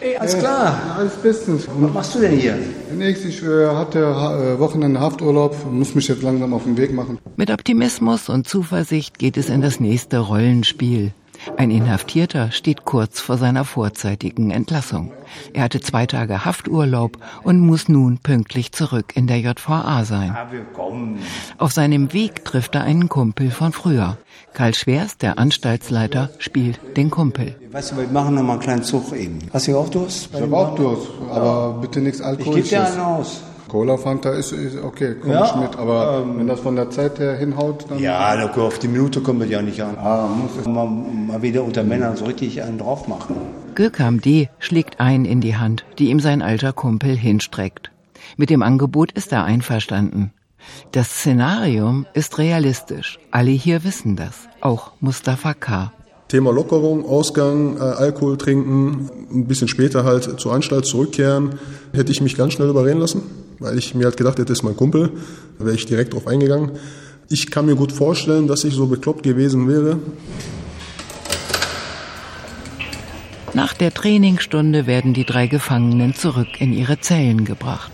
Ey, 0.00 0.16
alles 0.16 0.38
klar. 0.38 0.80
Ja, 0.86 0.94
alles 0.96 1.12
bestens. 1.16 1.68
Was 1.68 1.92
machst 1.92 2.14
du 2.14 2.20
denn 2.20 2.38
hier? 2.38 2.58
Nächstes, 2.96 3.34
ich 3.34 3.42
äh, 3.42 3.66
hatte 3.66 3.98
äh, 3.98 4.58
Wochenende 4.58 4.98
Hafturlaub, 4.98 5.54
muss 5.70 5.94
mich 5.94 6.08
jetzt 6.08 6.22
langsam 6.22 6.54
auf 6.54 6.64
den 6.64 6.78
Weg 6.78 6.94
machen. 6.94 7.18
Mit 7.36 7.50
Optimismus 7.50 8.30
und 8.30 8.48
Zuversicht 8.48 9.18
geht 9.18 9.36
es 9.36 9.50
in 9.50 9.60
das 9.60 9.78
nächste 9.78 10.18
Rollenspiel. 10.18 11.12
Ein 11.56 11.70
Inhaftierter 11.70 12.50
steht 12.50 12.84
kurz 12.84 13.20
vor 13.20 13.38
seiner 13.38 13.64
vorzeitigen 13.64 14.50
Entlassung. 14.50 15.12
Er 15.52 15.64
hatte 15.64 15.80
zwei 15.80 16.06
Tage 16.06 16.44
Hafturlaub 16.44 17.18
und 17.42 17.60
muss 17.60 17.88
nun 17.88 18.18
pünktlich 18.18 18.72
zurück 18.72 19.12
in 19.14 19.26
der 19.26 19.38
JVA 19.38 20.04
sein. 20.04 20.36
Auf 21.58 21.72
seinem 21.72 22.12
Weg 22.12 22.44
trifft 22.44 22.74
er 22.74 22.82
einen 22.82 23.08
Kumpel 23.08 23.50
von 23.50 23.72
früher. 23.72 24.18
Karl 24.52 24.74
Schwers, 24.74 25.16
der 25.16 25.38
Anstaltsleiter, 25.38 26.30
spielt 26.38 26.96
den 26.96 27.10
Kumpel. 27.10 27.54
Weißt 27.70 27.92
du, 27.92 27.96
wir 27.98 28.08
machen 28.08 28.34
noch 28.34 28.42
mal 28.42 28.54
einen 28.54 28.62
kleinen 28.62 28.82
Zug 28.82 29.12
eben. 29.12 29.38
Hast 29.52 29.68
du 29.68 29.78
auch 29.78 29.88
Durst? 29.88 30.30
Ich 30.34 30.40
habe 30.40 30.56
auch 30.56 30.74
Durst, 30.74 31.08
aber 31.30 31.78
bitte 31.80 32.00
nichts 32.00 32.20
Alkoholisches. 32.20 32.64
Ich 32.64 32.78
gebe 32.78 32.84
dir 32.84 32.92
einen 32.92 33.00
aus. 33.00 33.42
Cola 33.70 33.96
Fanta 33.96 34.30
ist, 34.30 34.50
ist 34.50 34.82
okay, 34.82 35.14
komm 35.20 35.30
ja, 35.30 35.44
ich 35.44 35.54
mit, 35.54 35.76
aber 35.76 36.24
ähm, 36.24 36.38
wenn 36.38 36.48
das 36.48 36.58
von 36.58 36.74
der 36.74 36.90
Zeit 36.90 37.20
her 37.20 37.36
hinhaut, 37.36 37.86
dann. 37.88 38.00
Ja, 38.00 38.50
auf 38.56 38.80
die 38.80 38.88
Minute 38.88 39.20
kommt 39.20 39.42
es 39.42 39.48
ja 39.48 39.62
nicht 39.62 39.80
an. 39.80 39.96
Ah, 39.96 40.26
muss 40.26 40.66
mal, 40.66 40.86
mal 40.86 41.40
wieder 41.40 41.62
unter 41.62 41.84
Männern 41.84 42.16
so 42.16 42.24
richtig 42.24 42.62
einen 42.64 42.78
drauf 42.78 43.06
machen. 43.06 43.36
Gökam 43.76 44.20
D. 44.20 44.48
schlägt 44.58 44.98
ein 44.98 45.24
in 45.24 45.40
die 45.40 45.56
Hand, 45.56 45.84
die 46.00 46.10
ihm 46.10 46.18
sein 46.18 46.42
alter 46.42 46.72
Kumpel 46.72 47.16
hinstreckt. 47.16 47.92
Mit 48.36 48.50
dem 48.50 48.64
Angebot 48.64 49.12
ist 49.12 49.30
er 49.30 49.44
einverstanden. 49.44 50.32
Das 50.90 51.08
Szenarium 51.08 52.06
ist 52.12 52.38
realistisch. 52.38 53.20
Alle 53.30 53.52
hier 53.52 53.84
wissen 53.84 54.16
das. 54.16 54.48
Auch 54.60 54.90
Mustafa 54.98 55.54
K. 55.54 55.92
Thema 56.30 56.52
Lockerung, 56.52 57.04
Ausgang, 57.04 57.76
äh, 57.76 57.80
Alkohol 57.80 58.38
trinken, 58.38 59.10
ein 59.32 59.46
bisschen 59.46 59.66
später 59.66 60.04
halt 60.04 60.40
zur 60.40 60.54
Anstalt 60.54 60.86
zurückkehren, 60.86 61.56
hätte 61.92 62.12
ich 62.12 62.20
mich 62.20 62.36
ganz 62.36 62.52
schnell 62.52 62.68
überreden 62.68 63.00
lassen, 63.00 63.22
weil 63.58 63.76
ich 63.76 63.96
mir 63.96 64.04
halt 64.04 64.16
gedacht 64.16 64.38
hätte, 64.38 64.46
das 64.46 64.58
ist 64.58 64.62
mein 64.62 64.76
Kumpel, 64.76 65.10
da 65.58 65.64
wäre 65.64 65.74
ich 65.74 65.86
direkt 65.86 66.14
drauf 66.14 66.28
eingegangen. 66.28 66.70
Ich 67.28 67.50
kann 67.50 67.66
mir 67.66 67.74
gut 67.74 67.90
vorstellen, 67.90 68.46
dass 68.46 68.62
ich 68.62 68.74
so 68.74 68.86
bekloppt 68.86 69.24
gewesen 69.24 69.68
wäre. 69.68 69.98
Nach 73.52 73.74
der 73.74 73.92
Trainingsstunde 73.92 74.86
werden 74.86 75.12
die 75.12 75.24
drei 75.24 75.48
Gefangenen 75.48 76.14
zurück 76.14 76.60
in 76.60 76.72
ihre 76.72 77.00
Zellen 77.00 77.44
gebracht. 77.44 77.90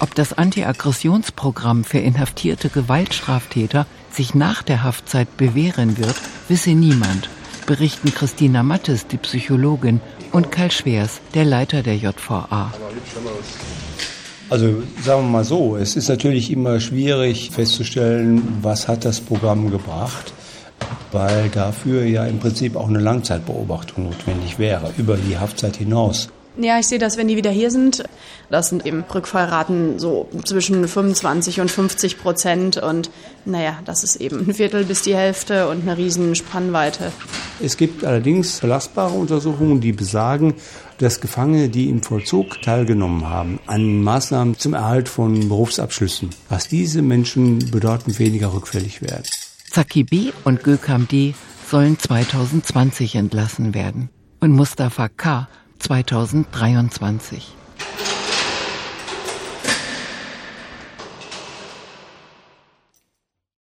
Ob 0.00 0.14
das 0.14 0.34
Antiaggressionsprogramm 0.34 1.84
für 1.84 1.98
inhaftierte 1.98 2.68
Gewaltstraftäter 2.68 3.86
sich 4.18 4.34
nach 4.34 4.62
der 4.62 4.82
Haftzeit 4.82 5.36
bewähren 5.36 5.96
wird, 5.96 6.16
wisse 6.48 6.70
niemand, 6.70 7.30
berichten 7.66 8.12
Christina 8.12 8.62
Mattes, 8.62 9.06
die 9.06 9.16
Psychologin, 9.16 10.00
und 10.32 10.50
Karl 10.50 10.70
Schwers, 10.70 11.20
der 11.34 11.44
Leiter 11.44 11.82
der 11.82 11.96
JVA. 11.96 12.72
Also 14.50 14.82
sagen 15.02 15.22
wir 15.22 15.30
mal 15.30 15.44
so, 15.44 15.76
es 15.76 15.94
ist 15.96 16.08
natürlich 16.08 16.50
immer 16.50 16.80
schwierig 16.80 17.50
festzustellen, 17.50 18.42
was 18.60 18.88
hat 18.88 19.04
das 19.04 19.20
Programm 19.20 19.70
gebracht, 19.70 20.32
weil 21.12 21.48
dafür 21.50 22.04
ja 22.04 22.24
im 22.26 22.40
Prinzip 22.40 22.76
auch 22.76 22.88
eine 22.88 22.98
Langzeitbeobachtung 23.00 24.04
notwendig 24.04 24.58
wäre, 24.58 24.92
über 24.98 25.16
die 25.16 25.38
Haftzeit 25.38 25.76
hinaus. 25.76 26.28
Ja, 26.60 26.80
ich 26.80 26.88
sehe 26.88 26.98
das, 26.98 27.16
wenn 27.16 27.28
die 27.28 27.36
wieder 27.36 27.52
hier 27.52 27.70
sind. 27.70 28.02
Das 28.50 28.68
sind 28.70 28.84
eben 28.84 29.04
Rückfallraten 29.14 30.00
so 30.00 30.28
zwischen 30.44 30.88
25 30.88 31.60
und 31.60 31.70
50 31.70 32.18
Prozent. 32.18 32.78
Und 32.78 33.10
naja, 33.44 33.78
das 33.84 34.02
ist 34.02 34.16
eben 34.16 34.40
ein 34.40 34.54
Viertel 34.54 34.84
bis 34.84 35.02
die 35.02 35.14
Hälfte 35.14 35.68
und 35.68 35.82
eine 35.82 35.96
riesen 35.96 36.34
Spannweite. 36.34 37.12
Es 37.60 37.76
gibt 37.76 38.04
allerdings 38.04 38.58
belastbare 38.58 39.14
Untersuchungen, 39.14 39.80
die 39.80 39.92
besagen, 39.92 40.54
dass 40.98 41.20
Gefangene, 41.20 41.68
die 41.68 41.88
im 41.88 42.02
Vollzug 42.02 42.60
teilgenommen 42.60 43.28
haben, 43.28 43.60
an 43.66 44.02
Maßnahmen 44.02 44.58
zum 44.58 44.74
Erhalt 44.74 45.08
von 45.08 45.48
Berufsabschlüssen, 45.48 46.30
dass 46.50 46.66
diese 46.66 47.02
Menschen 47.02 47.70
bedeutend 47.70 48.18
weniger 48.18 48.52
rückfällig 48.52 49.00
werden. 49.00 49.22
Zaki 49.70 50.02
B. 50.02 50.32
und 50.42 50.64
Gökam 50.64 51.06
D. 51.06 51.34
sollen 51.70 52.00
2020 52.00 53.14
entlassen 53.14 53.74
werden. 53.74 54.08
Und 54.40 54.52
Mustafa 54.52 55.08
K 55.08 55.46
2023. 55.80 57.42